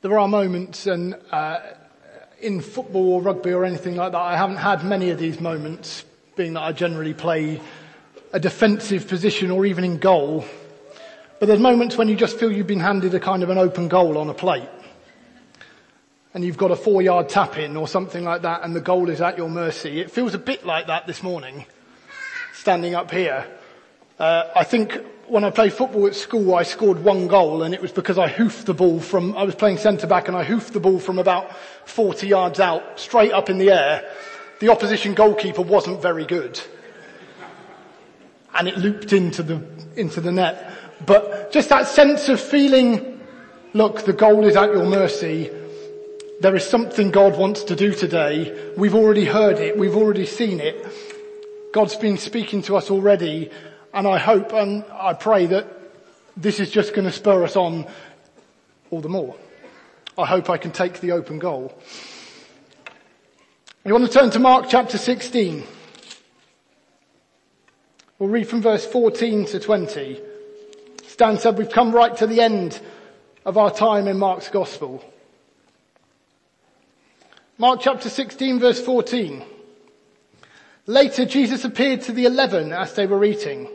[0.00, 1.58] There are moments and uh,
[2.40, 6.04] in football or rugby or anything like that, I haven't had many of these moments,
[6.36, 7.60] being that I generally play
[8.32, 10.44] a defensive position or even in goal.
[11.40, 13.88] But there's moments when you just feel you've been handed a kind of an open
[13.88, 14.68] goal on a plate.
[16.32, 19.10] And you've got a four yard tap in or something like that and the goal
[19.10, 20.00] is at your mercy.
[20.00, 21.66] It feels a bit like that this morning,
[22.54, 23.44] standing up here.
[24.16, 24.96] Uh, I think
[25.30, 28.28] when I played football at school, I scored one goal and it was because I
[28.28, 31.18] hoofed the ball from, I was playing centre back and I hoofed the ball from
[31.18, 31.54] about
[31.84, 34.10] 40 yards out, straight up in the air.
[34.60, 36.60] The opposition goalkeeper wasn't very good.
[38.54, 39.62] And it looped into the,
[39.96, 40.72] into the net.
[41.06, 43.20] But just that sense of feeling,
[43.72, 45.50] look, the goal is at your mercy.
[46.40, 48.72] There is something God wants to do today.
[48.76, 49.76] We've already heard it.
[49.76, 50.86] We've already seen it.
[51.72, 53.50] God's been speaking to us already
[53.98, 55.66] and I hope and I pray that
[56.36, 57.84] this is just going to spur us on
[58.92, 59.34] all the more.
[60.16, 61.76] I hope I can take the open goal.
[63.84, 65.64] You want to turn to Mark chapter 16.
[68.20, 70.20] We'll read from verse 14 to 20.
[71.08, 72.80] Stan said we've come right to the end
[73.44, 75.04] of our time in Mark's gospel.
[77.58, 79.42] Mark chapter 16 verse 14.
[80.86, 83.68] Later Jesus appeared to the eleven as they were eating.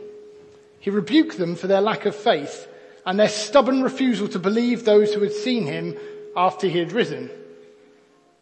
[0.84, 2.68] He rebuked them for their lack of faith
[3.06, 5.96] and their stubborn refusal to believe those who had seen him
[6.36, 7.30] after he had risen.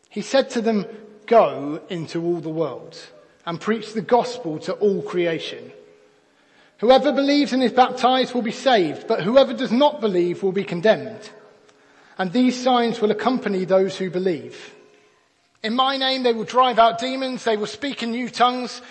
[0.09, 0.85] He said to them,
[1.29, 2.99] go into all the world
[3.47, 5.71] and preach the gospel to all creation.
[6.79, 10.65] Whoever believes and is baptized will be saved, but whoever does not believe will be
[10.65, 11.31] condemned.
[12.19, 14.75] And these signs will accompany those who believe.
[15.63, 18.83] In my name they will drive out demons, they will speak in new tongues,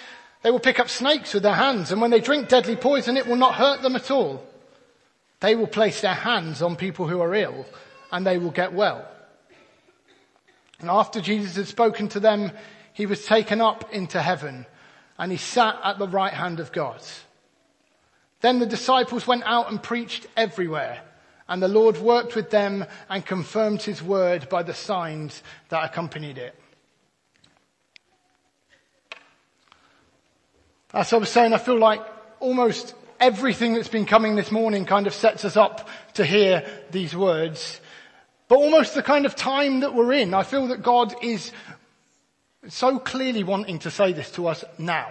[0.43, 3.27] they will pick up snakes with their hands, and when they drink deadly poison, it
[3.27, 4.43] will not hurt them at all.
[5.39, 7.65] They will place their hands on people who are ill,
[8.11, 9.07] and they will get well.
[10.79, 12.51] And after Jesus had spoken to them,
[12.93, 14.65] he was taken up into heaven,
[15.17, 17.01] and he sat at the right hand of God.
[18.41, 21.01] Then the disciples went out and preached everywhere,
[21.47, 26.39] and the Lord worked with them and confirmed his word by the signs that accompanied
[26.39, 26.55] it.
[30.93, 32.01] As I was saying, I feel like
[32.41, 37.15] almost everything that's been coming this morning kind of sets us up to hear these
[37.15, 37.79] words.
[38.49, 41.53] But almost the kind of time that we're in, I feel that God is
[42.67, 45.09] so clearly wanting to say this to us now.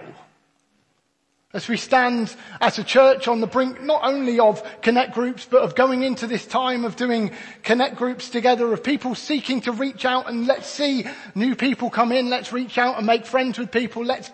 [1.51, 5.63] As we stand as a church on the brink not only of connect groups, but
[5.63, 7.31] of going into this time of doing
[7.63, 12.11] connect groups together, of people seeking to reach out and let's see new people come
[12.11, 14.29] in, let's reach out and make friends with people, let's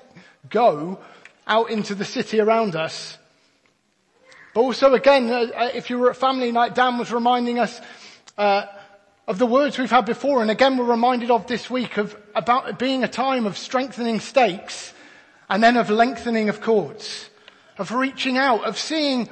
[0.50, 1.00] go
[1.48, 3.18] out into the city around us.
[4.54, 7.80] But also again, uh, uh, if you were at family night, Dan was reminding us
[8.38, 8.66] uh,
[9.28, 12.78] of the words we've had before, and again we're reminded of this week of about
[12.80, 14.94] being a time of strengthening stakes
[15.50, 17.30] and then of lengthening of cords,
[17.78, 19.30] of reaching out, of seeing,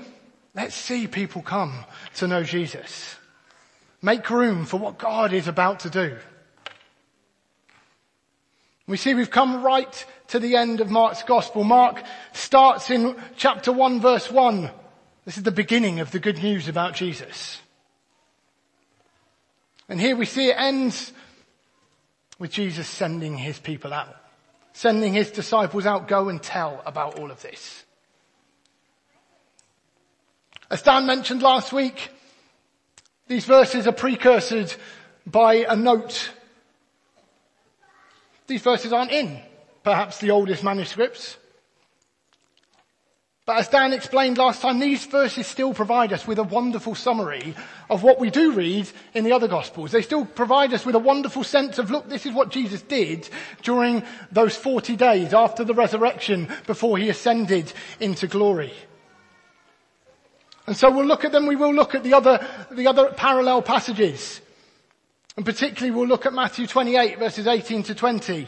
[0.54, 3.16] let's see people come to know Jesus.
[4.02, 6.18] Make room for what God is about to do.
[8.88, 11.64] We see we've come right to the end of Mark's gospel.
[11.64, 12.04] Mark
[12.34, 14.70] starts in chapter 1 verse 1.
[15.26, 17.60] This is the beginning of the good news about Jesus.
[19.88, 21.14] And here we see it ends
[22.40, 24.16] with Jesus sending his people out.
[24.74, 27.84] Sending his disciples out, go and tell about all of this.
[30.70, 32.10] As Dan mentioned last week,
[33.28, 34.74] these verses are precursored
[35.26, 36.32] by a note.
[38.48, 39.40] These verses aren't in
[39.86, 41.38] perhaps the oldest manuscripts.
[43.46, 47.54] But as Dan explained last time, these verses still provide us with a wonderful summary
[47.88, 49.92] of what we do read in the other gospels.
[49.92, 53.30] They still provide us with a wonderful sense of, look, this is what Jesus did
[53.62, 54.02] during
[54.32, 58.74] those 40 days after the resurrection before he ascended into glory.
[60.66, 63.62] And so we'll look at them, we will look at the other, the other parallel
[63.62, 64.42] passages.
[65.38, 68.48] And particularly we'll look at Matthew 28 verses 18 to 20.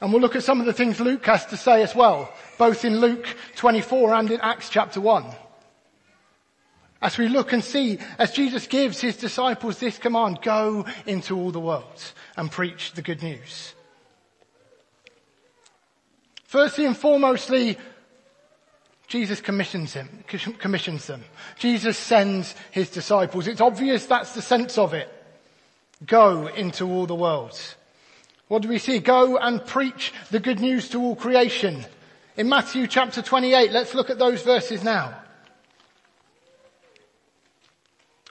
[0.00, 2.84] And we'll look at some of the things Luke has to say as well, both
[2.84, 3.26] in Luke
[3.56, 5.24] 24 and in Acts chapter 1.
[7.00, 11.50] As we look and see, as Jesus gives his disciples this command, go into all
[11.50, 13.74] the world and preach the good news.
[16.44, 17.76] Firstly and foremostly,
[19.08, 20.24] Jesus commissions him,
[20.58, 21.24] commissions them.
[21.58, 23.46] Jesus sends his disciples.
[23.46, 25.12] It's obvious that's the sense of it.
[26.04, 27.58] Go into all the world.
[28.48, 28.98] What do we see?
[28.98, 31.84] Go and preach the good news to all creation.
[32.36, 35.14] In Matthew chapter 28, let's look at those verses now.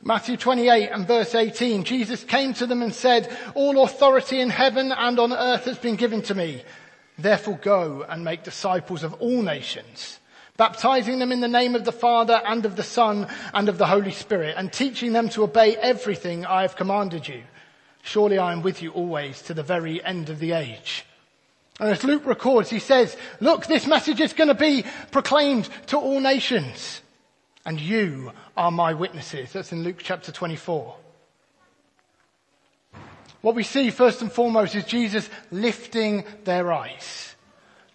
[0.01, 4.91] Matthew 28 and verse 18, Jesus came to them and said, all authority in heaven
[4.91, 6.61] and on earth has been given to me.
[7.18, 10.19] Therefore go and make disciples of all nations,
[10.57, 13.88] baptizing them in the name of the Father and of the Son and of the
[13.88, 17.41] Holy Spirit and teaching them to obey everything I have commanded you.
[18.06, 21.06] Surely I am with you always to the very end of the age.
[21.80, 25.98] And as Luke records, he says, look, this message is going to be proclaimed to
[25.98, 27.02] all nations
[27.66, 29.52] and you are my witnesses.
[29.52, 30.96] That's in Luke chapter 24.
[33.42, 37.36] What we see first and foremost is Jesus lifting their eyes.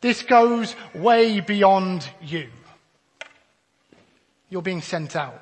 [0.01, 2.49] This goes way beyond you.
[4.49, 5.41] You're being sent out.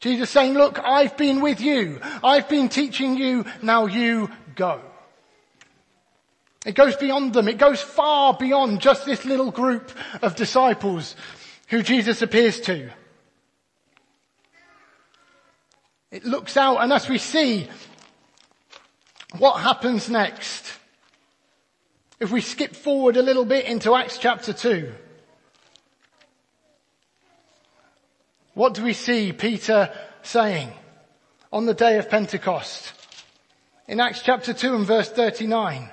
[0.00, 2.00] Jesus saying, look, I've been with you.
[2.22, 3.44] I've been teaching you.
[3.62, 4.80] Now you go.
[6.64, 7.48] It goes beyond them.
[7.48, 9.90] It goes far beyond just this little group
[10.22, 11.16] of disciples
[11.68, 12.90] who Jesus appears to.
[16.10, 17.68] It looks out and as we see
[19.36, 20.72] what happens next,
[22.18, 24.92] if we skip forward a little bit into Acts chapter 2,
[28.58, 29.88] what do we see Peter
[30.22, 30.68] saying
[31.52, 32.92] on the day of Pentecost?
[33.86, 35.88] In Acts chapter 2 and verse 39.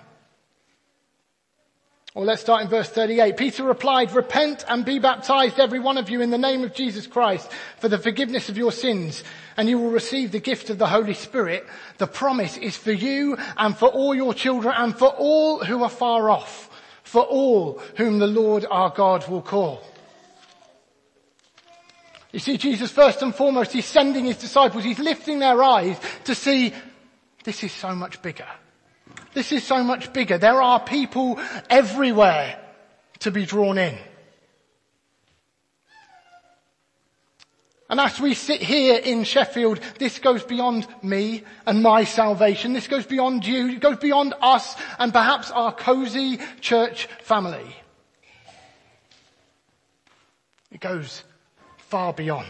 [2.15, 3.37] Or let's start in verse 38.
[3.37, 7.05] Peter replied, repent and be baptized every one of you in the name of Jesus
[7.05, 9.23] Christ for the forgiveness of your sins
[9.57, 11.67] and you will receive the gift of the Holy Spirit.
[11.99, 15.89] The promise is for you and for all your children and for all who are
[15.89, 16.71] far off,
[17.03, 19.83] for all whom the Lord our God will call.
[22.35, 26.35] You see, Jesus first and foremost, he's sending his disciples, he's lifting their eyes to
[26.35, 26.73] see
[27.45, 28.47] this is so much bigger.
[29.33, 30.37] This is so much bigger.
[30.37, 31.39] There are people
[31.69, 32.59] everywhere
[33.19, 33.97] to be drawn in.
[37.89, 42.73] And as we sit here in Sheffield, this goes beyond me and my salvation.
[42.73, 43.69] This goes beyond you.
[43.69, 47.77] It goes beyond us and perhaps our cozy church family.
[50.69, 51.23] It goes
[51.95, 52.49] far beyond.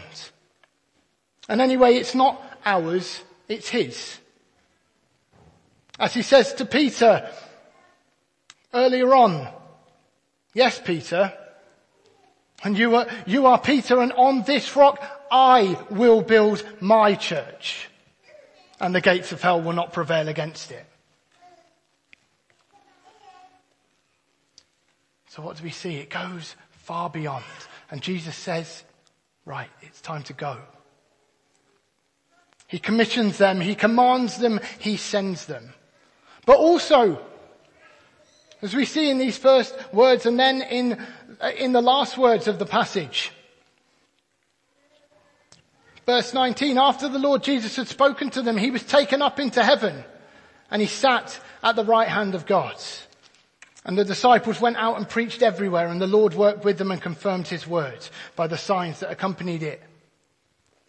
[1.48, 4.18] And anyway, it's not ours, it's his.
[6.00, 7.30] As he says to Peter
[8.74, 9.46] earlier on,
[10.52, 11.32] yes, Peter,
[12.64, 15.00] and you are, you are Peter and on this rock
[15.30, 17.88] I will build my church
[18.80, 20.86] and the gates of hell will not prevail against it.
[25.28, 25.98] So what do we see?
[25.98, 27.44] It goes far beyond.
[27.92, 28.82] And Jesus says,
[29.46, 30.58] right, it's time to go.
[32.66, 35.72] He commissions them, he commands them, he sends them.
[36.44, 37.20] But also,
[38.60, 41.00] as we see in these first words and then in,
[41.40, 43.32] uh, in the last words of the passage,
[46.04, 49.62] verse 19, after the Lord Jesus had spoken to them, he was taken up into
[49.62, 50.04] heaven
[50.70, 52.76] and he sat at the right hand of God.
[53.86, 57.00] And the disciples went out and preached everywhere and the Lord worked with them and
[57.00, 59.82] confirmed his word by the signs that accompanied it.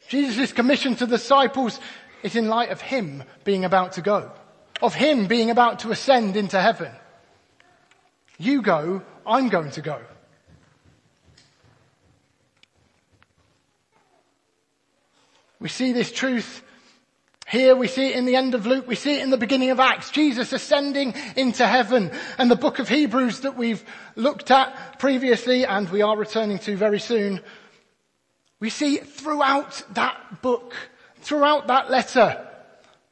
[0.10, 1.80] Jesus' commission to the disciples
[2.24, 4.32] is in light of him being about to go
[4.82, 6.92] of him being about to ascend into heaven.
[8.38, 10.00] You go, I'm going to go.
[15.60, 16.62] We see this truth
[17.50, 19.70] here, we see it in the end of Luke, we see it in the beginning
[19.70, 23.84] of Acts, Jesus ascending into heaven, and the book of Hebrews that we've
[24.18, 27.40] looked at previously and we are returning to very soon.
[28.60, 30.74] We see throughout that book,
[31.22, 32.46] throughout that letter,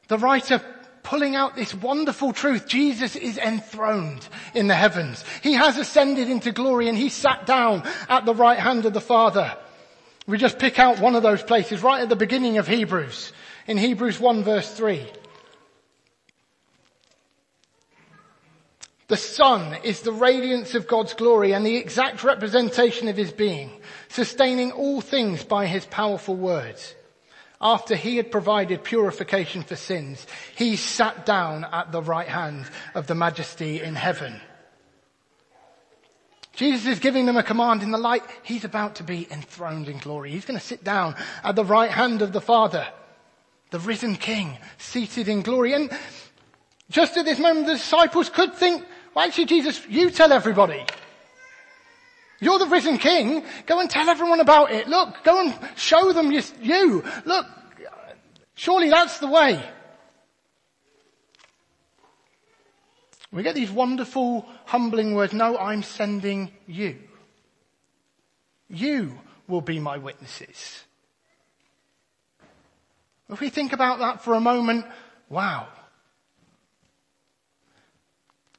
[0.08, 0.60] the writer
[1.02, 2.68] pulling out this wonderful truth.
[2.68, 5.24] Jesus is enthroned in the heavens.
[5.42, 9.00] He has ascended into glory and he sat down at the right hand of the
[9.00, 9.56] Father.
[10.26, 13.32] We just pick out one of those places right at the beginning of Hebrews.
[13.66, 15.06] In Hebrews 1 verse 3.
[19.08, 23.70] The Son is the radiance of God's glory and the exact representation of His being,
[24.08, 26.94] sustaining all things by His powerful words
[27.60, 33.06] after he had provided purification for sins, he sat down at the right hand of
[33.06, 34.40] the majesty in heaven.
[36.52, 38.22] Jesus is giving them a command in the light.
[38.42, 40.30] He's about to be enthroned in glory.
[40.30, 42.86] He's going to sit down at the right hand of the Father,
[43.70, 45.72] the risen King, seated in glory.
[45.72, 45.90] And
[46.90, 50.84] just at this moment, the disciples could think, well, actually, Jesus, you tell everybody.
[52.38, 53.44] You're the risen king.
[53.64, 54.88] Go and tell everyone about it.
[54.88, 57.02] Look, go and show them you.
[57.24, 57.46] Look,
[58.54, 59.62] surely that's the way.
[63.32, 65.32] We get these wonderful, humbling words.
[65.32, 66.96] No, I'm sending you.
[68.68, 69.18] You
[69.48, 70.85] will be my witnesses.
[73.30, 74.86] If we think about that for a moment,
[75.28, 75.66] wow.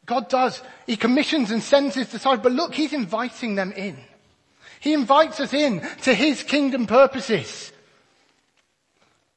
[0.06, 0.62] God does.
[0.86, 3.98] He commissions and sends his disciples, but look, he's inviting them in.
[4.80, 7.72] He invites us in to his kingdom purposes.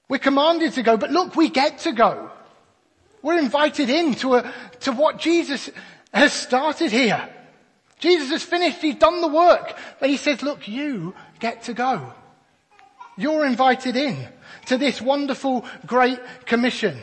[0.08, 2.30] We're commanded to go, but look, we get to go.
[3.22, 5.70] We're invited in to, a, to what Jesus
[6.12, 7.28] has started here.
[7.98, 9.76] Jesus has finished, he's done the work.
[10.00, 12.12] But he says, look, you get to go.
[13.16, 14.26] You're invited in
[14.66, 16.98] to this wonderful, great commission.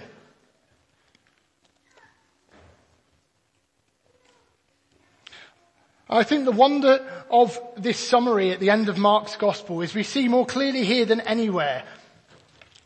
[6.10, 10.04] I think the wonder of this summary at the end of Mark's gospel is we
[10.04, 11.84] see more clearly here than anywhere.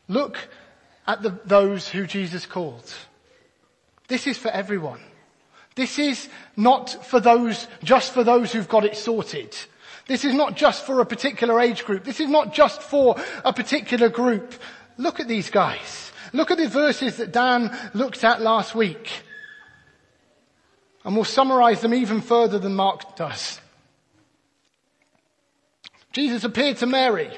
[0.07, 0.39] Look
[1.07, 2.91] at the, those who Jesus called.
[4.07, 4.99] This is for everyone.
[5.75, 6.27] This is
[6.57, 9.55] not for those, just for those who've got it sorted.
[10.11, 12.03] This is not just for a particular age group.
[12.03, 13.15] This is not just for
[13.45, 14.53] a particular group.
[14.97, 16.11] Look at these guys.
[16.33, 19.09] Look at the verses that Dan looked at last week.
[21.05, 23.61] And we'll summarize them even further than Mark does.
[26.11, 27.31] Jesus appeared to Mary.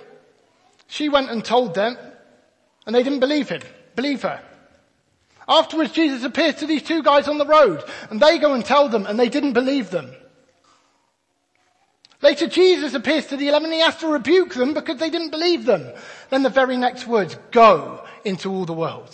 [0.87, 1.95] She went and told them,
[2.87, 3.61] and they didn't believe him,
[3.95, 4.41] believe her.
[5.47, 8.89] Afterwards, Jesus appears to these two guys on the road, and they go and tell
[8.89, 10.11] them, and they didn't believe them.
[12.23, 15.31] Later, Jesus appears to the eleven, and he has to rebuke them because they didn't
[15.31, 15.91] believe them.
[16.29, 19.13] Then the very next words, go into all the world.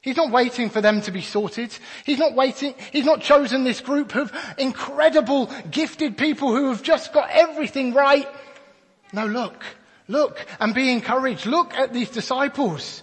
[0.00, 1.76] He's not waiting for them to be sorted.
[2.06, 7.12] He's not waiting, he's not chosen this group of incredible, gifted people who have just
[7.12, 8.26] got everything right.
[9.12, 9.62] No, look,
[10.06, 11.44] look and be encouraged.
[11.44, 13.02] Look at these disciples.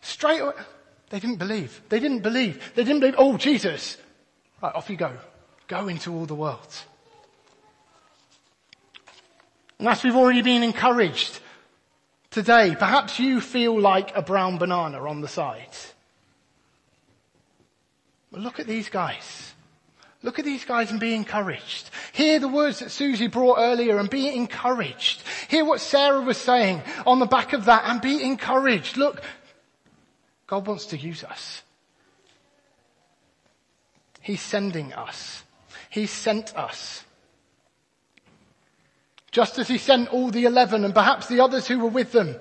[0.00, 0.54] Straight away,
[1.10, 1.82] they didn't believe.
[1.88, 2.62] They didn't believe.
[2.76, 3.96] They didn't believe, oh, Jesus.
[4.62, 5.12] Right, off you go.
[5.66, 6.84] Go into all the world.
[9.80, 11.40] As we've already been encouraged,
[12.36, 15.74] Today, perhaps you feel like a brown banana on the side.
[18.30, 19.54] But look at these guys.
[20.22, 21.88] Look at these guys and be encouraged.
[22.12, 25.22] Hear the words that Susie brought earlier and be encouraged.
[25.48, 28.98] Hear what Sarah was saying on the back of that and be encouraged.
[28.98, 29.22] Look,
[30.46, 31.62] God wants to use us.
[34.20, 35.42] He's sending us.
[35.88, 37.02] He sent us.
[39.36, 42.36] Just as he sent all the eleven and perhaps the others who were with them.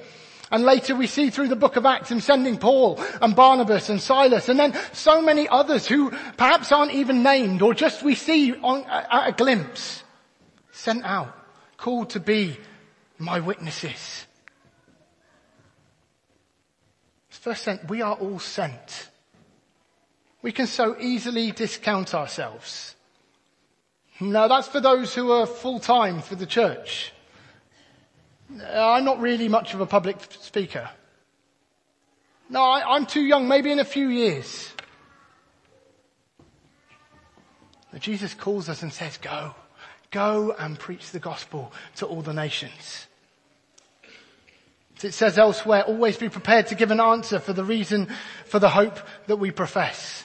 [0.50, 4.00] And later we see through the book of Acts him sending Paul and Barnabas and
[4.00, 8.54] Silas and then so many others who perhaps aren't even named or just we see
[8.54, 10.06] on, at a glimpse.
[10.72, 11.38] Sent out,
[11.75, 12.56] called to be
[13.18, 14.25] my witnesses.
[17.28, 19.10] First sent, we are all sent.
[20.42, 22.95] We can so easily discount ourselves.
[24.19, 27.12] No, that's for those who are full time for the church.
[28.63, 30.89] I'm not really much of a public speaker.
[32.50, 34.72] No, I, am too young, maybe in a few years.
[37.91, 39.55] But Jesus calls us and says, go,
[40.12, 43.07] go and preach the gospel to all the nations.
[44.98, 48.10] As it says elsewhere, always be prepared to give an answer for the reason
[48.45, 50.25] for the hope that we profess.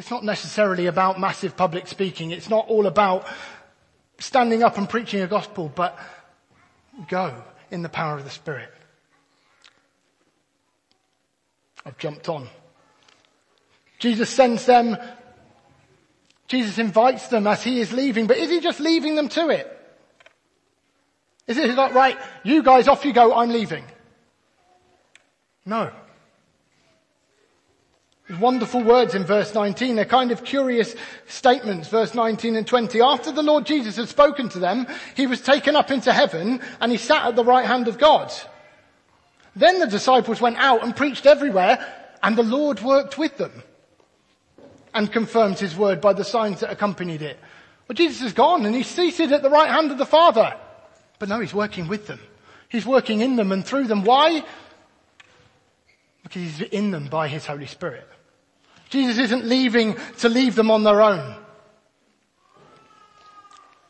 [0.00, 2.30] It's not necessarily about massive public speaking.
[2.30, 3.26] It's not all about
[4.18, 5.98] standing up and preaching a gospel, but
[7.06, 7.34] go
[7.70, 8.72] in the power of the Spirit.
[11.84, 12.48] I've jumped on.
[13.98, 14.96] Jesus sends them,
[16.48, 19.98] Jesus invites them as he is leaving, but is he just leaving them to it?
[21.46, 23.84] Is it like, right, you guys off you go, I'm leaving?
[25.66, 25.92] No
[28.38, 29.96] wonderful words in verse 19.
[29.96, 30.94] They're kind of curious
[31.26, 33.00] statements, verse 19 and 20.
[33.00, 36.92] After the Lord Jesus had spoken to them, he was taken up into heaven and
[36.92, 38.32] he sat at the right hand of God.
[39.56, 41.84] Then the disciples went out and preached everywhere
[42.22, 43.62] and the Lord worked with them
[44.94, 47.38] and confirmed his word by the signs that accompanied it.
[47.88, 50.56] Well, Jesus is gone and he's seated at the right hand of the Father.
[51.18, 52.20] But no, he's working with them.
[52.68, 54.04] He's working in them and through them.
[54.04, 54.44] Why?
[56.22, 58.06] Because he's in them by his Holy Spirit.
[58.90, 61.36] Jesus isn't leaving to leave them on their own.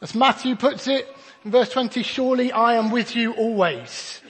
[0.01, 1.09] As Matthew puts it
[1.45, 4.21] in verse 20, surely I am with you always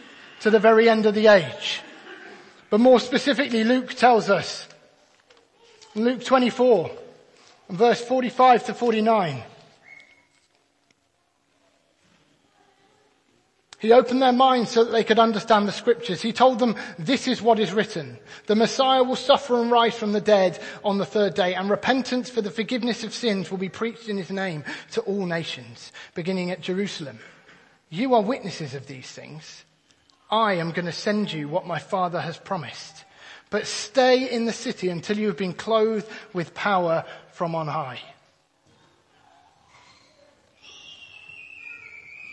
[0.40, 1.82] to the very end of the age.
[2.70, 4.66] But more specifically, Luke tells us
[5.94, 6.90] in Luke 24
[7.70, 9.42] verse 45 to 49.
[13.80, 16.20] He opened their minds so that they could understand the scriptures.
[16.20, 18.18] He told them, this is what is written.
[18.46, 22.28] The Messiah will suffer and rise from the dead on the third day, and repentance
[22.28, 26.50] for the forgiveness of sins will be preached in his name to all nations, beginning
[26.50, 27.20] at Jerusalem.
[27.88, 29.64] You are witnesses of these things.
[30.30, 33.06] I am going to send you what my father has promised.
[33.48, 38.00] But stay in the city until you have been clothed with power from on high.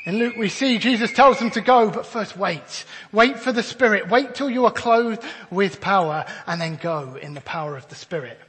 [0.08, 2.86] In Luke we see Jesus tells them to go, but first wait.
[3.12, 4.08] Wait for the Spirit.
[4.08, 5.22] Wait till you are clothed
[5.52, 8.40] with power and then go in the power of the Spirit.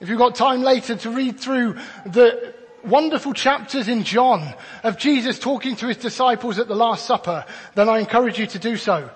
[0.00, 1.76] If you've got time later to read through
[2.06, 7.44] the wonderful chapters in John of Jesus talking to his disciples at the Last Supper,
[7.74, 9.10] then I encourage you to do so.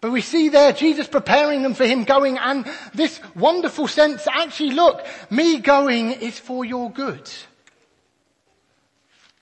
[0.00, 2.64] But we see there Jesus preparing them for him going and
[2.94, 7.30] this wonderful sense, actually look, me going is for your good.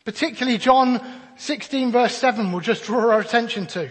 [0.09, 1.03] Particularly John
[1.37, 3.91] 16 verse 7 will just draw our attention to.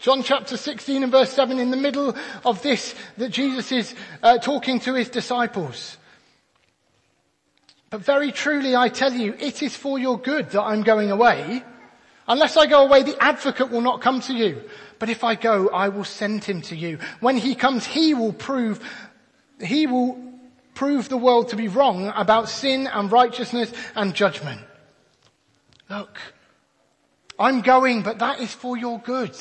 [0.00, 2.14] John chapter 16 and verse 7 in the middle
[2.44, 5.96] of this that Jesus is uh, talking to his disciples.
[7.90, 11.64] But very truly I tell you, it is for your good that I'm going away.
[12.28, 14.62] Unless I go away, the advocate will not come to you.
[15.00, 17.00] But if I go, I will send him to you.
[17.18, 18.78] When he comes, he will prove,
[19.58, 20.31] he will
[20.74, 24.60] prove the world to be wrong about sin and righteousness and judgment.
[25.90, 26.18] Look,
[27.38, 29.36] I'm going, but that is for your good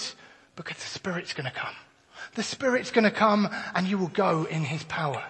[0.56, 1.76] because the Spirit's going to come.
[2.36, 5.24] The Spirit's going to come and you will go in His power.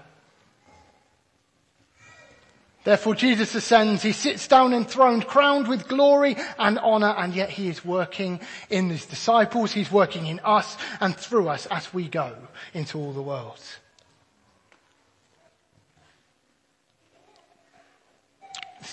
[2.84, 7.67] Therefore Jesus ascends, he sits down enthroned, crowned with glory and honor, and yet he
[7.67, 8.39] is working
[8.72, 12.36] in his disciples, he's working in us and through us as we go
[12.74, 13.60] into all the world.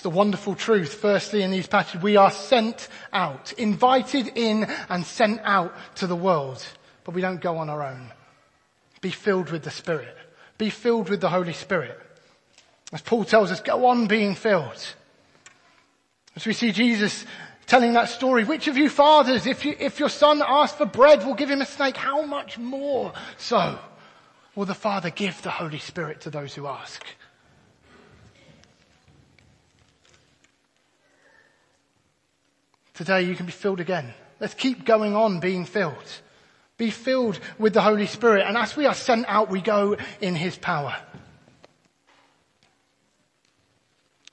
[0.01, 2.01] The wonderful truth, firstly, in these passages.
[2.01, 6.65] We are sent out, invited in and sent out to the world,
[7.03, 8.11] but we don't go on our own.
[9.01, 10.15] Be filled with the Spirit.
[10.57, 11.99] Be filled with the Holy Spirit.
[12.91, 14.95] As Paul tells us, go on being filled.
[16.35, 17.25] As we see Jesus
[17.67, 21.25] telling that story, which of you fathers, if, you, if your son asks for bread,
[21.25, 23.77] will give him a snake, how much more so
[24.55, 27.05] will the Father give the Holy Spirit to those who ask?
[32.99, 34.13] Today you can be filled again.
[34.41, 36.03] Let's keep going on being filled.
[36.77, 38.45] Be filled with the Holy Spirit.
[38.45, 40.97] And as we are sent out, we go in His power.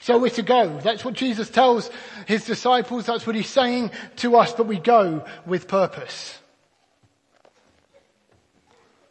[0.00, 0.81] So we're to go.
[0.81, 1.92] That's what Jesus tells
[2.26, 3.07] His disciples.
[3.07, 6.37] That's what He's saying to us, but we go with purpose.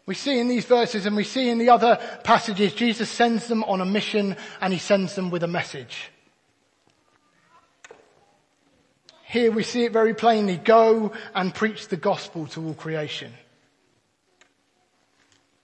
[0.06, 3.64] We see in these verses and we see in the other passages, Jesus sends them
[3.64, 6.12] on a mission and He sends them with a message.
[9.36, 10.56] Here we see it very plainly.
[10.56, 13.34] Go and preach the gospel to all creation.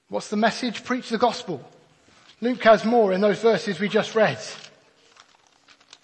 [0.09, 0.83] What's the message?
[0.83, 1.63] Preach the gospel.
[2.41, 4.39] Luke has more in those verses we just read.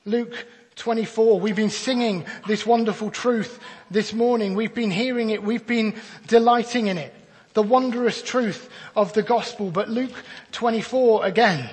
[0.06, 1.42] Luke 24.
[1.42, 3.60] We've been singing this wonderful truth
[3.92, 4.56] this morning.
[4.56, 5.44] We've been hearing it.
[5.44, 5.94] We've been
[6.26, 7.14] delighting in it.
[7.54, 9.72] The wondrous truth of the gospel.
[9.72, 11.70] But Luke 24 again.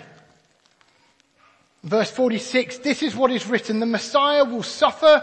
[1.84, 2.78] Verse 46.
[2.78, 3.78] This is what is written.
[3.78, 5.22] The Messiah will suffer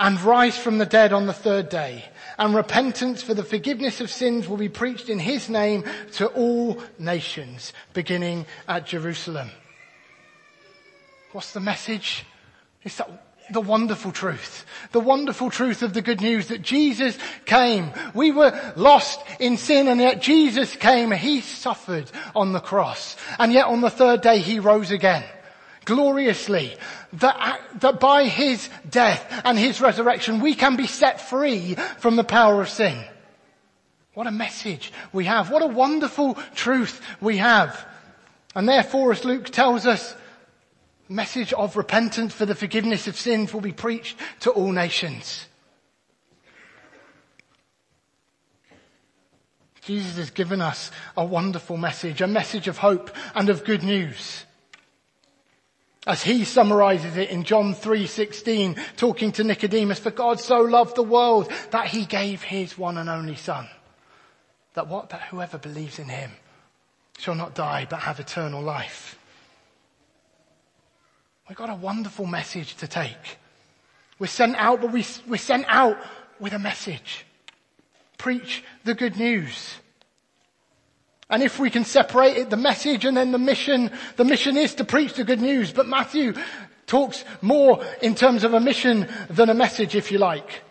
[0.00, 2.06] and rise from the dead on the third day.
[2.38, 6.82] And repentance for the forgiveness of sins will be preached in his name to all
[6.98, 9.50] nations, beginning at Jerusalem.
[11.32, 12.24] What's the message?
[12.82, 14.64] It's that the wonderful truth.
[14.92, 17.92] The wonderful truth of the good news that Jesus came.
[18.14, 21.10] We were lost in sin and yet Jesus came.
[21.10, 23.16] He suffered on the cross.
[23.38, 25.24] And yet on the third day he rose again
[25.84, 26.76] gloriously
[27.14, 32.24] that, that by his death and his resurrection we can be set free from the
[32.24, 33.04] power of sin.
[34.14, 35.50] What a message we have.
[35.50, 37.86] What a wonderful truth we have.
[38.54, 40.14] And therefore, as Luke tells us,
[41.08, 45.46] message of repentance for the forgiveness of sins will be preached to all nations.
[49.82, 54.44] Jesus has given us a wonderful message, a message of hope and of good news.
[56.06, 61.02] As he summarizes it in John 3:16, talking to Nicodemus, for God so loved the
[61.02, 63.68] world that he gave his one and only son.
[64.74, 65.10] That what?
[65.10, 66.32] That whoever believes in him
[67.18, 69.18] shall not die but have eternal life.
[71.48, 73.38] We've got a wonderful message to take.
[74.18, 75.98] We're sent out, but we, we're sent out
[76.38, 77.26] with a message.
[78.18, 79.74] Preach the good news.
[81.30, 84.74] And if we can separate it, the message and then the mission, the mission is
[84.74, 85.72] to preach the good news.
[85.72, 86.34] But Matthew
[86.86, 90.62] talks more in terms of a mission than a message, if you like.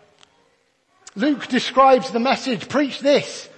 [1.15, 3.49] Luke describes the message, preach this.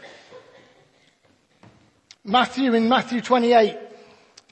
[2.23, 3.77] Matthew in Matthew 28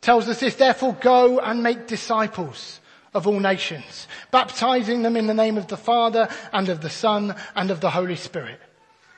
[0.02, 2.80] tells us this, therefore go and make disciples
[3.14, 7.36] of all nations, baptizing them in the name of the Father and of the Son
[7.56, 8.60] and of the Holy Spirit,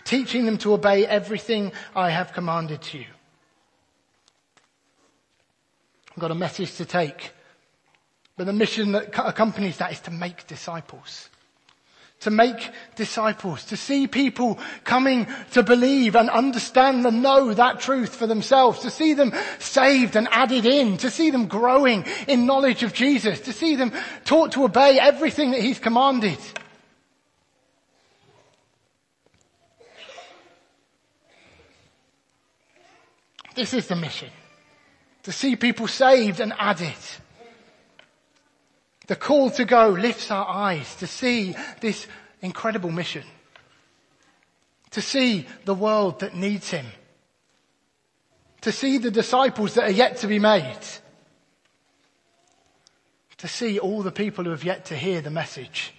[0.04, 3.06] teaching them to obey everything I have commanded to you.
[6.12, 7.32] I've got a message to take,
[8.36, 11.30] but the mission that accompanies that is to make disciples.
[12.22, 18.16] To make disciples, to see people coming to believe and understand and know that truth
[18.16, 22.84] for themselves, to see them saved and added in, to see them growing in knowledge
[22.84, 23.92] of Jesus, to see them
[24.24, 26.38] taught to obey everything that He's commanded.
[33.56, 34.30] This is the mission.
[35.24, 36.96] To see people saved and added.
[39.08, 42.08] The call to go lifts our eyes to see this
[42.42, 43.24] incredible mission.
[44.92, 46.86] To see the world that needs him.
[48.62, 50.80] To see the disciples that are yet to be made.
[53.38, 55.94] To see all the people who have yet to hear the message.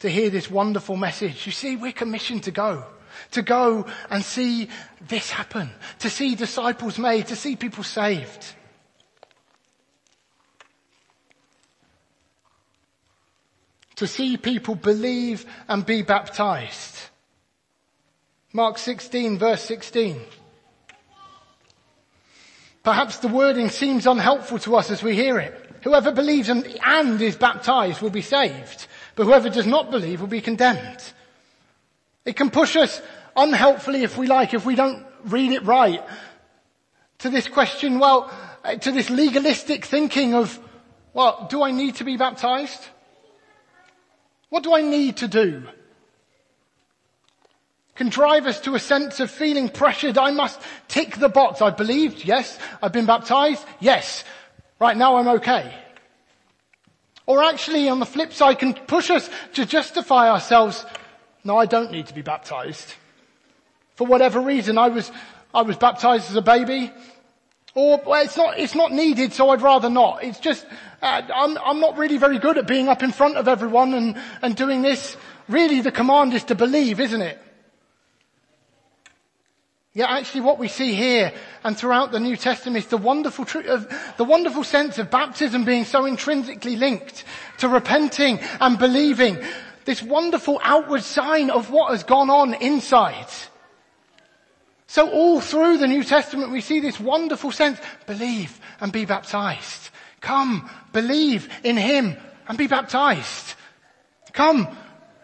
[0.00, 1.46] To hear this wonderful message.
[1.46, 2.84] You see, we're commissioned to go.
[3.30, 4.68] To go and see
[5.08, 5.70] this happen.
[6.00, 7.28] To see disciples made.
[7.28, 8.54] To see people saved.
[14.02, 16.98] to see people believe and be baptized.
[18.52, 20.20] Mark 16 verse 16.
[22.82, 25.54] Perhaps the wording seems unhelpful to us as we hear it.
[25.84, 30.40] Whoever believes and, is baptized will be saved, but whoever does not believe will be
[30.40, 31.00] condemned.
[32.24, 33.00] It can push us
[33.36, 36.02] unhelpfully if we like, if we don't read it right,
[37.18, 38.30] to this question, well,
[38.64, 40.58] eh, to this legalistic thinking of,
[41.14, 42.80] well, do I need to be baptized?
[44.48, 45.64] What do I need to do?
[47.94, 50.16] Can drive us to a sense of feeling pressured.
[50.16, 51.60] I must tick the box.
[51.60, 52.24] I've believed.
[52.24, 52.58] Yes.
[52.82, 53.64] I've been baptized.
[53.80, 54.24] Yes.
[54.80, 55.72] Right now I'm okay.
[57.26, 60.84] Or actually on the flip side can push us to justify ourselves.
[61.44, 62.94] No, I don't need to be baptized.
[63.96, 65.10] For whatever reason, I was,
[65.52, 66.92] I was baptized as a baby.
[67.74, 70.22] Or well, it's not, it's not needed, so I'd rather not.
[70.22, 70.66] It's just,
[71.00, 74.16] uh, I'm, I'm not really very good at being up in front of everyone and,
[74.42, 75.16] and doing this.
[75.48, 77.38] Really the command is to believe, isn't it?
[79.94, 81.32] Yeah, actually what we see here
[81.64, 85.64] and throughout the New Testament is the wonderful truth of, the wonderful sense of baptism
[85.64, 87.24] being so intrinsically linked
[87.58, 89.38] to repenting and believing.
[89.84, 93.26] This wonderful outward sign of what has gone on inside.
[94.86, 99.90] So all through the New Testament we see this wonderful sense, believe and be baptized.
[100.20, 102.16] Come, believe in Him
[102.46, 103.54] and be baptized.
[104.32, 104.68] Come,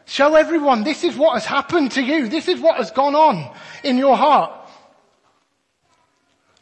[0.06, 2.28] show everyone this is what has happened to you.
[2.28, 4.52] This is what has gone on in your heart.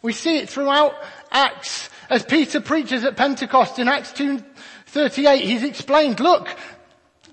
[0.03, 0.95] We see it throughout
[1.31, 5.41] Acts as Peter preaches at Pentecost in Acts 2.38.
[5.41, 6.49] He's explained, look,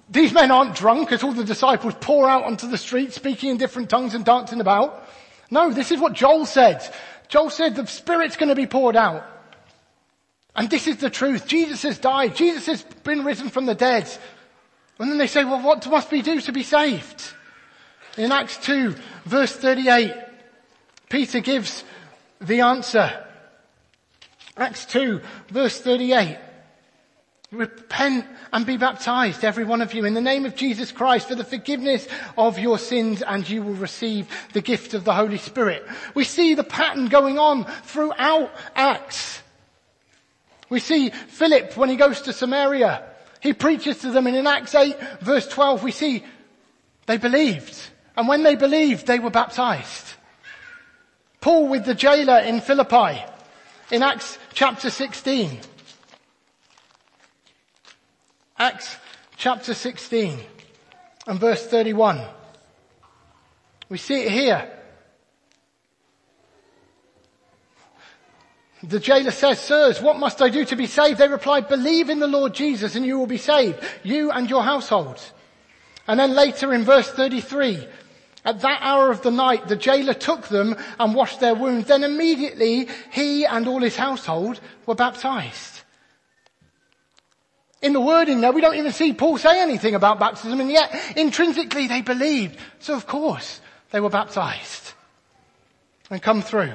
[0.09, 3.57] these men aren't drunk as all the disciples pour out onto the street speaking in
[3.57, 5.07] different tongues and dancing about.
[5.49, 6.81] No, this is what Joel said.
[7.29, 9.25] Joel said the Spirit's going to be poured out.
[10.55, 11.47] And this is the truth.
[11.47, 12.35] Jesus has died.
[12.35, 14.09] Jesus has been risen from the dead.
[14.99, 17.23] And then they say, well, what must we do to be saved?
[18.17, 20.13] In Acts 2 verse 38,
[21.09, 21.83] Peter gives
[22.39, 23.25] the answer.
[24.55, 26.37] Acts 2 verse 38.
[27.53, 31.35] Repent and be baptized, every one of you, in the name of Jesus Christ for
[31.35, 35.85] the forgiveness of your sins and you will receive the gift of the Holy Spirit.
[36.15, 39.41] We see the pattern going on throughout Acts.
[40.69, 43.03] We see Philip when he goes to Samaria.
[43.39, 46.23] He preaches to them and in Acts 8 verse 12 we see
[47.05, 47.77] they believed.
[48.15, 50.13] And when they believed, they were baptized.
[51.41, 53.23] Paul with the jailer in Philippi
[53.91, 55.59] in Acts chapter 16.
[58.57, 58.97] Acts
[59.35, 60.39] chapter 16
[61.27, 62.21] and verse 31.
[63.89, 64.69] We see it here.
[68.83, 71.17] The jailer says, sirs, what must I do to be saved?
[71.17, 74.63] They replied, believe in the Lord Jesus and you will be saved, you and your
[74.63, 75.21] household.
[76.05, 77.87] And then later in verse 33,
[78.43, 81.87] at that hour of the night, the jailer took them and washed their wounds.
[81.87, 85.82] Then immediately he and all his household were baptized.
[87.83, 90.89] In the wording there, we don't even see Paul say anything about baptism, and yet
[91.17, 92.57] intrinsically they believed.
[92.79, 93.59] So of course
[93.91, 94.93] they were baptized
[96.09, 96.73] and come through.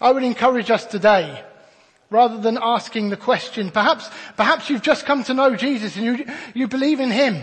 [0.00, 1.44] I would encourage us today,
[2.08, 6.26] rather than asking the question, perhaps, perhaps you've just come to know Jesus and you,
[6.54, 7.42] you believe in Him.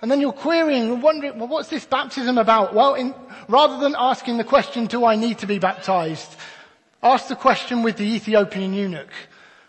[0.00, 2.74] And then you're querying and wondering, well, what's this baptism about?
[2.74, 3.12] Well, in,
[3.48, 6.36] rather than asking the question, do I need to be baptized?
[7.02, 9.10] Ask the question with the Ethiopian eunuch.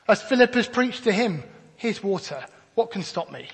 [0.10, 1.44] As Philip has preached to him,
[1.76, 2.44] here's water.
[2.74, 3.48] What can stop me?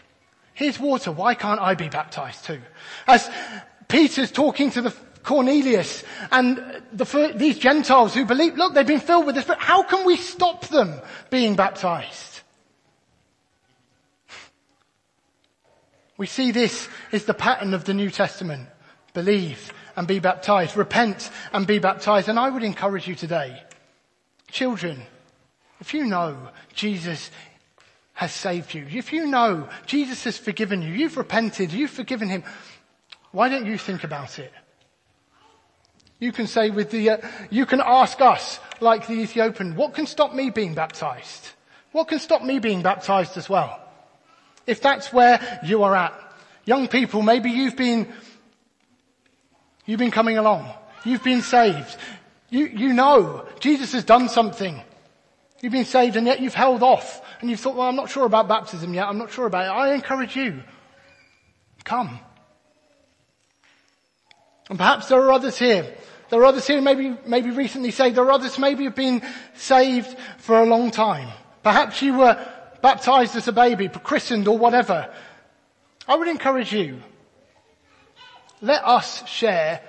[0.53, 1.11] Here's water.
[1.11, 2.61] Why can't I be baptized too?
[3.05, 3.29] As
[3.89, 9.25] Peter's talking to the Cornelius and the, these Gentiles who believe, look, they've been filled
[9.25, 12.39] with this, but how can we stop them being baptized?
[16.15, 18.69] We see this is the pattern of the New Testament.
[19.13, 20.77] Believe and be baptized.
[20.77, 22.29] Repent and be baptized.
[22.29, 23.61] And I would encourage you today,
[24.49, 25.01] children,
[25.79, 26.37] if you know
[26.73, 27.31] Jesus
[28.13, 32.43] has saved you, if you know Jesus has forgiven you, you've repented, you've forgiven him,
[33.31, 34.53] why don't you think about it?
[36.19, 37.17] You can say with the, uh,
[37.49, 41.49] you can ask us, like the Ethiopian, what can stop me being baptized?
[41.91, 43.79] What can stop me being baptized as well?
[44.65, 46.13] If that's where you are at.
[46.65, 48.11] Young people, maybe you've been,
[49.85, 50.71] you've been coming along.
[51.03, 51.97] You've been saved.
[52.49, 54.81] You, you know Jesus has done something.
[55.65, 58.27] You've been saved and yet you've held off and you've thought, well, I'm not sure
[58.27, 59.07] about baptism yet.
[59.07, 59.69] I'm not sure about it.
[59.69, 60.61] I encourage you.
[61.83, 62.19] Come.
[64.69, 65.91] And perhaps there are others here.
[66.29, 68.15] There are others here maybe, maybe recently saved.
[68.15, 69.23] There are others maybe have been
[69.55, 71.29] saved for a long time.
[71.63, 72.37] Perhaps you were
[72.83, 75.11] baptized as a baby, christened or whatever.
[76.07, 77.01] I would encourage you.
[78.61, 79.81] Let us share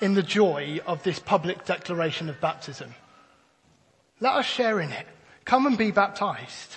[0.00, 2.92] in the joy of this public declaration of baptism.
[4.18, 5.06] Let us share in it.
[5.44, 6.76] Come and be baptized.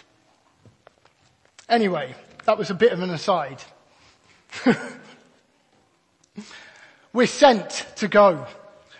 [1.70, 3.62] Anyway, that was a bit of an aside.
[7.14, 8.48] We're sent to go.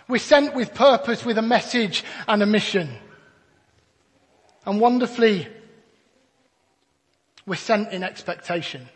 [0.06, 2.90] We're sent with purpose, with a message and a mission.
[4.66, 5.48] And wonderfully,
[7.46, 8.88] we're sent in expectation.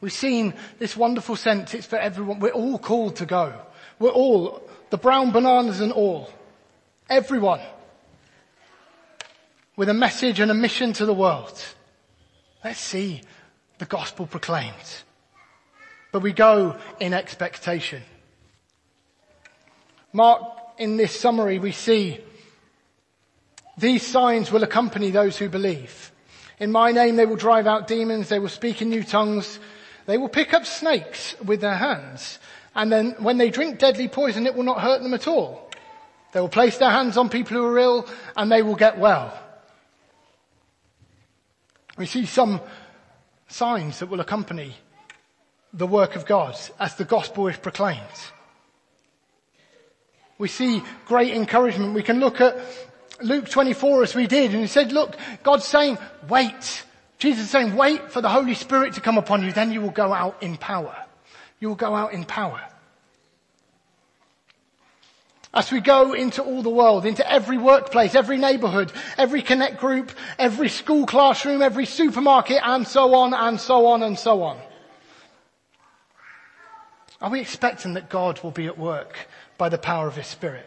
[0.00, 1.74] We've seen this wonderful sense.
[1.74, 2.40] It's for everyone.
[2.40, 3.52] We're all called to go.
[3.98, 6.30] We're all, the brown bananas and all.
[7.10, 7.60] Everyone.
[9.74, 11.60] With a message and a mission to the world.
[12.64, 13.22] Let's see
[13.78, 14.74] the gospel proclaimed.
[16.12, 18.02] But we go in expectation.
[20.12, 20.42] Mark,
[20.78, 22.20] in this summary, we see
[23.76, 26.12] these signs will accompany those who believe.
[26.60, 29.58] In my name they will drive out demons, they will speak in new tongues,
[30.06, 32.38] they will pick up snakes with their hands,
[32.74, 35.69] and then when they drink deadly poison it will not hurt them at all.
[36.32, 39.36] They will place their hands on people who are ill and they will get well.
[41.98, 42.60] We see some
[43.48, 44.74] signs that will accompany
[45.72, 48.00] the work of God as the gospel is proclaimed.
[50.38, 51.94] We see great encouragement.
[51.94, 52.56] We can look at
[53.20, 56.84] Luke 24 as we did and he said, look, God's saying, wait.
[57.18, 59.90] Jesus is saying, wait for the Holy Spirit to come upon you, then you will
[59.90, 60.96] go out in power.
[61.58, 62.62] You will go out in power.
[65.52, 70.12] As we go into all the world, into every workplace, every neighborhood, every connect group,
[70.38, 74.58] every school classroom, every supermarket, and so on, and so on, and so on.
[77.20, 80.66] Are we expecting that God will be at work by the power of His Spirit?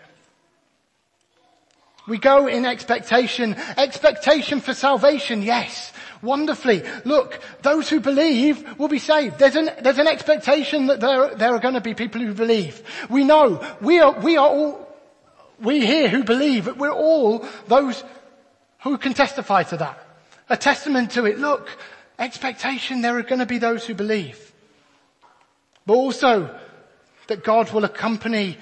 [2.05, 6.83] We go in expectation, expectation for salvation, yes, wonderfully.
[7.05, 9.39] Look, those who believe will be saved.
[9.39, 12.81] There's an, there's an expectation that there, there are going to be people who believe.
[13.09, 14.93] We know, we are, we are all,
[15.61, 18.03] we here who believe, we're all those
[18.81, 20.05] who can testify to that.
[20.49, 21.39] A testament to it.
[21.39, 21.69] Look,
[22.19, 24.51] expectation, there are going to be those who believe.
[25.85, 26.59] But also
[27.27, 28.57] that God will accompany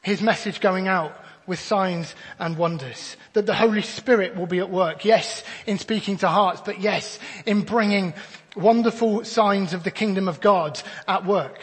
[0.00, 3.16] his message going out with signs and wonders.
[3.32, 5.04] That the Holy Spirit will be at work.
[5.04, 8.14] Yes, in speaking to hearts, but yes, in bringing
[8.56, 11.58] wonderful signs of the kingdom of God at work.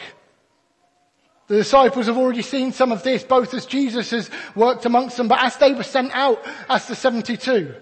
[1.48, 5.28] The disciples have already seen some of this, both as Jesus has worked amongst them,
[5.28, 7.74] but as they were sent out as the 72.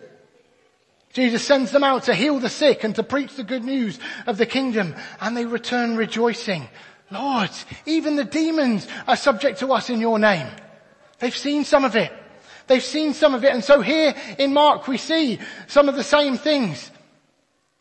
[1.12, 4.38] Jesus sends them out to heal the sick and to preach the good news of
[4.38, 6.68] the kingdom, and they return rejoicing.
[7.10, 7.50] Lord,
[7.86, 10.46] even the demons are subject to us in your name.
[11.20, 12.12] They've seen some of it.
[12.66, 13.52] They've seen some of it.
[13.52, 16.90] And so here in Mark, we see some of the same things.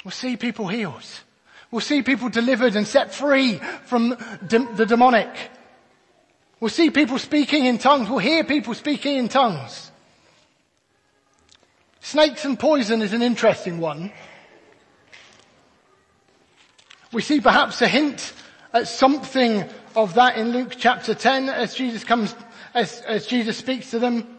[0.03, 1.05] We'll see people healed.
[1.71, 5.29] We'll see people delivered and set free from de- the demonic.
[6.59, 8.09] We'll see people speaking in tongues.
[8.09, 9.91] We'll hear people speaking in tongues.
[12.01, 14.11] Snakes and poison is an interesting one.
[17.11, 18.33] We see perhaps a hint
[18.73, 19.63] at something
[19.95, 22.35] of that in Luke chapter 10 as Jesus comes
[22.73, 24.37] as, as Jesus speaks to them.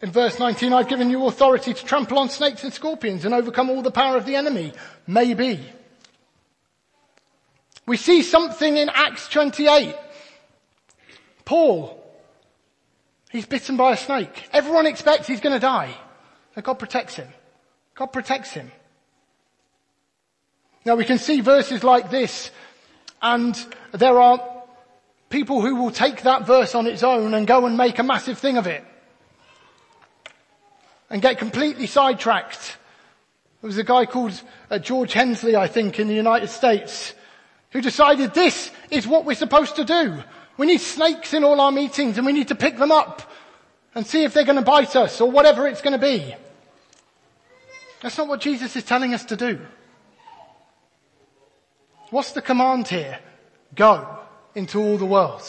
[0.00, 3.70] In verse 19, I've given you authority to trample on snakes and scorpions and overcome
[3.70, 4.72] all the power of the enemy.
[5.06, 5.64] Maybe.
[7.86, 9.94] We see something in Acts 28.
[11.44, 12.04] Paul,
[13.30, 14.48] he's bitten by a snake.
[14.52, 15.94] Everyone expects he's going to die.
[16.54, 17.28] But God protects him.
[17.94, 18.72] God protects him.
[20.84, 22.50] Now we can see verses like this
[23.22, 23.56] and
[23.92, 24.40] there are
[25.30, 28.38] people who will take that verse on its own and go and make a massive
[28.38, 28.84] thing of it.
[31.08, 32.76] And get completely sidetracked.
[33.60, 37.14] There was a guy called uh, George Hensley, I think, in the United States,
[37.70, 40.22] who decided this is what we're supposed to do.
[40.56, 43.30] We need snakes in all our meetings and we need to pick them up
[43.94, 46.34] and see if they're going to bite us or whatever it's going to be.
[48.00, 49.60] That's not what Jesus is telling us to do.
[52.12, 53.18] What's the command here?
[53.74, 54.06] Go
[54.54, 55.42] into all the world.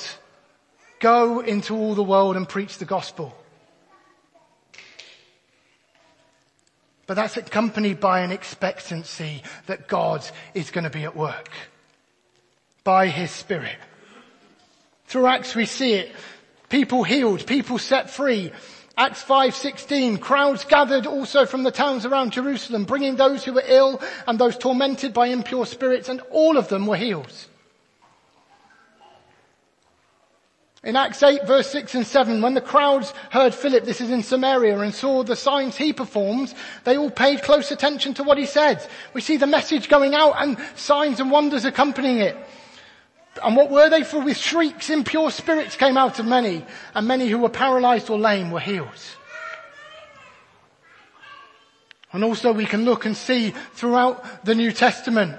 [1.01, 3.35] Go into all the world and preach the gospel.
[7.05, 11.49] But that's accompanied by an expectancy that God is going to be at work
[12.85, 13.75] by His Spirit.
[15.07, 16.15] Through Acts we see it.
[16.69, 18.53] People healed, people set free.
[18.95, 23.99] Acts 5:16 crowds gathered also from the towns around Jerusalem bringing those who were ill
[24.27, 27.33] and those tormented by impure spirits and all of them were healed.
[30.83, 34.21] In Acts 8 verse 6 and 7, when the crowds heard Philip, this is in
[34.21, 36.53] Samaria, and saw the signs he performs,
[36.83, 38.85] they all paid close attention to what he said.
[39.13, 42.35] We see the message going out and signs and wonders accompanying it.
[43.41, 44.03] And what were they?
[44.03, 48.17] For with shrieks impure spirits came out of many, and many who were paralyzed or
[48.19, 48.89] lame were healed.
[52.11, 55.35] And also we can look and see throughout the New Testament,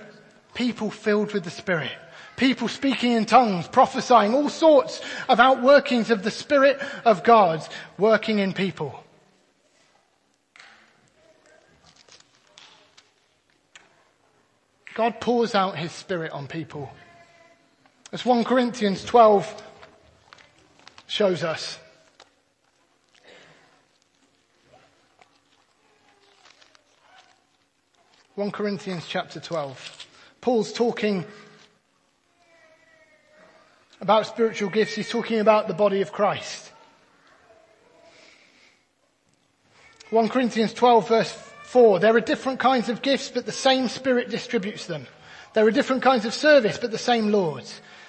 [0.55, 1.93] people filled with the Spirit.
[2.37, 7.65] People speaking in tongues, prophesying, all sorts of outworkings of the Spirit of God
[7.97, 8.99] working in people.
[14.95, 16.91] God pours out His Spirit on people.
[18.15, 19.63] As 1 Corinthians 12
[21.09, 21.81] shows us.
[28.37, 30.07] One Corinthians chapter 12.
[30.41, 31.25] Paul's talking
[34.01, 36.71] about spiritual gifts, he's talking about the body of Christ.
[40.11, 41.33] 1 Corinthians 12 verse
[41.65, 45.09] 4, there are different kinds of gifts, but the same Spirit distributes them.
[45.55, 47.65] There are different kinds of service, but the same Lord.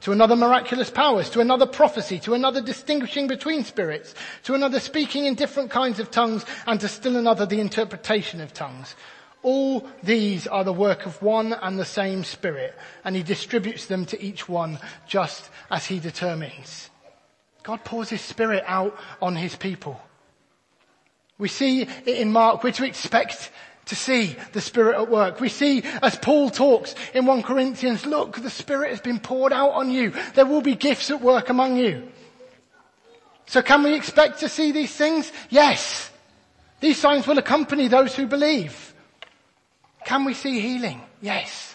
[0.00, 5.26] to another miraculous powers, to another prophecy, to another distinguishing between spirits, to another speaking
[5.26, 8.94] in different kinds of tongues, and to still another the interpretation of tongues.
[9.42, 14.06] All these are the work of one and the same Spirit, and He distributes them
[14.06, 16.90] to each one just as He determines.
[17.66, 20.00] God pours his spirit out on his people.
[21.36, 23.50] We see it in Mark, we're to expect
[23.86, 25.40] to see the Spirit at work.
[25.40, 29.70] We see as Paul talks in 1 Corinthians, look, the Spirit has been poured out
[29.70, 30.12] on you.
[30.34, 32.08] There will be gifts at work among you.
[33.46, 35.30] So can we expect to see these things?
[35.50, 36.10] Yes.
[36.80, 38.94] These signs will accompany those who believe.
[40.04, 41.00] Can we see healing?
[41.20, 41.74] Yes.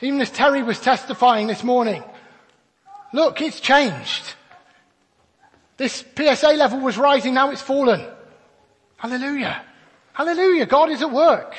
[0.00, 2.02] Even as Terry was testifying this morning,
[3.14, 4.34] Look, it's changed.
[5.76, 8.04] This PSA level was rising, now it's fallen.
[8.96, 9.62] Hallelujah.
[10.14, 10.64] Hallelujah.
[10.64, 11.54] God is at work.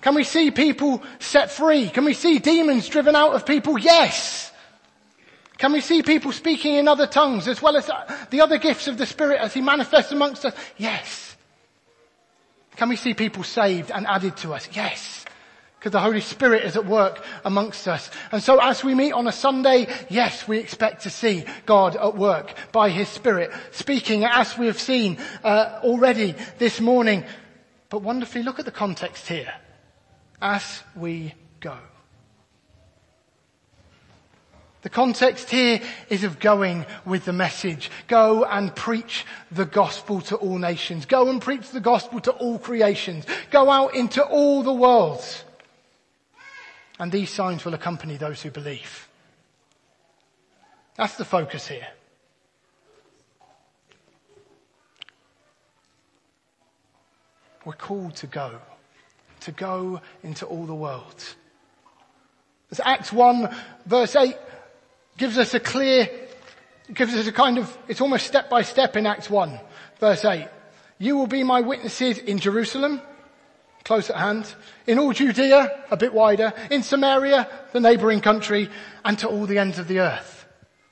[0.00, 1.90] Can we see people set free?
[1.90, 3.78] Can we see demons driven out of people?
[3.78, 4.50] Yes.
[5.58, 7.90] Can we see people speaking in other tongues as well as
[8.30, 10.54] the other gifts of the Spirit as He manifests amongst us?
[10.78, 11.36] Yes.
[12.76, 14.68] Can we see people saved and added to us?
[14.72, 15.26] Yes.
[15.78, 18.10] Because the Holy Spirit is at work amongst us.
[18.32, 22.16] And so as we meet on a Sunday, yes, we expect to see God at
[22.16, 27.24] work by His Spirit, speaking as we have seen uh, already this morning.
[27.90, 29.52] But wonderfully, look at the context here.
[30.42, 31.76] As we go.
[34.82, 37.90] The context here is of going with the message.
[38.06, 41.04] Go and preach the gospel to all nations.
[41.06, 43.26] Go and preach the gospel to all creations.
[43.50, 45.44] Go out into all the worlds.
[46.98, 49.08] And these signs will accompany those who believe.
[50.96, 51.86] That's the focus here.
[57.64, 58.58] We're called to go,
[59.40, 61.22] to go into all the world.
[62.70, 63.54] As Acts 1
[63.86, 64.36] verse 8
[65.16, 66.08] gives us a clear,
[66.92, 69.60] gives us a kind of, it's almost step by step in Acts 1
[70.00, 70.48] verse 8.
[70.98, 73.00] You will be my witnesses in Jerusalem,
[73.88, 74.54] close at hand,
[74.86, 78.68] in all Judea, a bit wider, in Samaria, the neighboring country,
[79.02, 80.44] and to all the ends of the earth.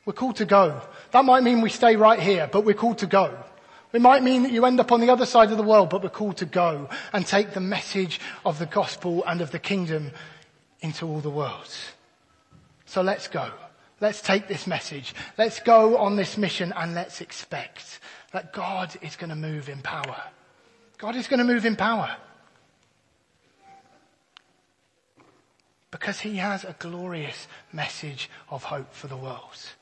[0.06, 0.80] We're called to go.
[1.10, 3.36] That might mean we stay right here, but we're called to go.
[3.92, 6.02] It might mean that you end up on the other side of the world, but
[6.02, 10.12] we're called to go and take the message of the gospel and of the kingdom
[10.80, 11.68] into all the world.
[12.86, 13.50] So let's go.
[14.00, 15.14] Let's take this message.
[15.36, 18.00] Let's go on this mission and let's expect
[18.32, 20.22] that God is going to move in power.
[20.96, 22.16] God is going to move in power.
[25.90, 29.72] Because he has a glorious message of hope for the world.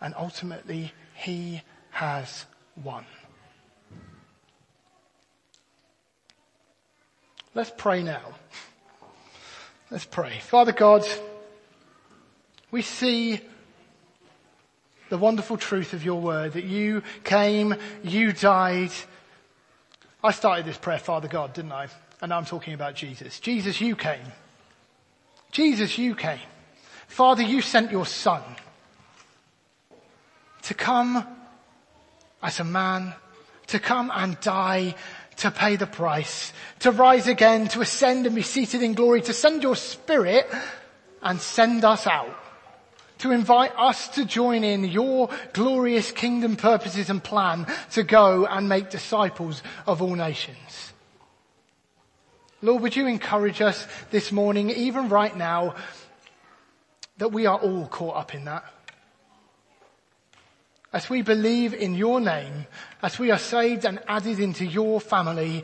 [0.00, 2.44] And ultimately, he has
[2.82, 3.06] won.
[7.54, 8.34] Let's pray now.
[9.90, 10.38] Let's pray.
[10.40, 11.06] Father God,
[12.70, 13.40] we see
[15.08, 18.90] the wonderful truth of your word that you came, you died.
[20.22, 21.86] I started this prayer, Father God, didn't I?
[22.20, 23.40] And now I'm talking about Jesus.
[23.40, 24.32] Jesus, you came.
[25.50, 26.40] Jesus, you came.
[27.06, 28.42] Father, you sent your son
[30.62, 31.26] to come
[32.42, 33.14] as a man,
[33.68, 34.94] to come and die,
[35.36, 39.32] to pay the price, to rise again, to ascend and be seated in glory, to
[39.32, 40.46] send your spirit
[41.22, 42.42] and send us out
[43.18, 48.68] to invite us to join in your glorious kingdom purposes and plan to go and
[48.68, 50.92] make disciples of all nations.
[52.66, 55.76] Lord, would you encourage us this morning, even right now,
[57.18, 58.64] that we are all caught up in that?
[60.92, 62.66] As we believe in your name,
[63.04, 65.62] as we are saved and added into your family,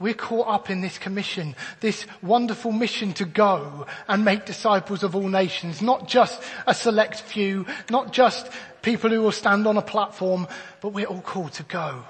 [0.00, 5.14] we're caught up in this commission, this wonderful mission to go and make disciples of
[5.14, 8.50] all nations, not just a select few, not just
[8.82, 10.48] people who will stand on a platform,
[10.80, 12.02] but we're all called to go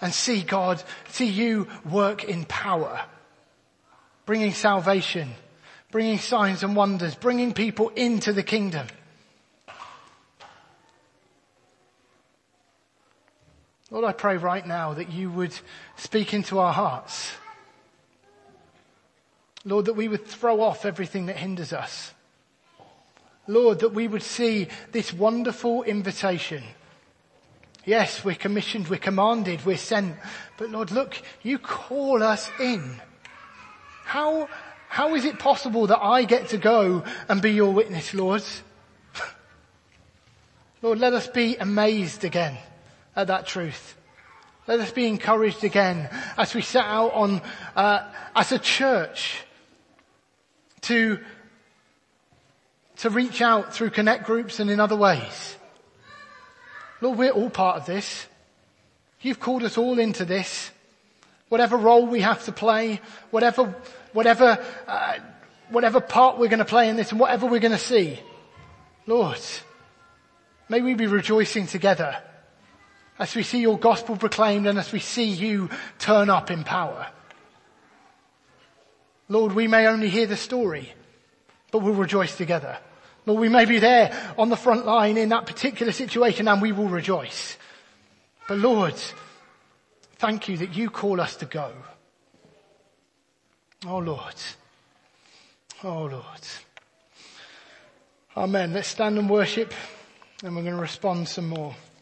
[0.00, 3.04] and see God, see you work in power,
[4.26, 5.30] bringing salvation,
[5.90, 8.86] bringing signs and wonders, bringing people into the kingdom.
[13.90, 15.56] Lord, I pray right now that you would
[15.96, 17.30] speak into our hearts.
[19.64, 22.12] Lord, that we would throw off everything that hinders us.
[23.46, 26.64] Lord, that we would see this wonderful invitation.
[27.84, 30.16] Yes, we're commissioned, we're commanded, we're sent.
[30.58, 33.00] But Lord, look, you call us in.
[34.06, 34.48] How,
[34.88, 38.44] how is it possible that I get to go and be your witness, Lord?
[40.82, 42.56] Lord, let us be amazed again
[43.16, 43.96] at that truth.
[44.68, 47.42] Let us be encouraged again as we set out on,
[47.74, 49.42] uh, as a church
[50.82, 51.18] to,
[52.98, 55.56] to reach out through connect groups and in other ways.
[57.00, 58.28] Lord, we're all part of this.
[59.20, 60.70] You've called us all into this.
[61.48, 63.00] Whatever role we have to play,
[63.30, 63.74] whatever,
[64.16, 64.58] whatever,
[64.88, 65.18] uh,
[65.68, 68.18] whatever part we're going to play in this and whatever we're going to see.
[69.06, 69.38] Lord,
[70.68, 72.16] may we be rejoicing together
[73.18, 77.06] as we see your gospel proclaimed and as we see you turn up in power.
[79.28, 80.92] Lord, we may only hear the story,
[81.70, 82.78] but we'll rejoice together.
[83.26, 86.72] Lord, we may be there on the front line in that particular situation and we
[86.72, 87.58] will rejoice.
[88.48, 88.94] But Lord,
[90.16, 91.72] thank you that you call us to go.
[93.84, 94.34] Oh Lord.
[95.84, 96.22] Oh Lord.
[98.36, 98.72] Amen.
[98.72, 99.74] Let's stand and worship
[100.42, 101.74] and we're going to respond some more.